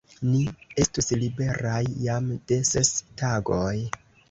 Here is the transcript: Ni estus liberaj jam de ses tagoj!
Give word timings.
Ni 0.27 0.39
estus 0.83 1.09
liberaj 1.25 1.83
jam 2.07 2.33
de 2.53 2.59
ses 2.73 2.93
tagoj! 3.23 3.79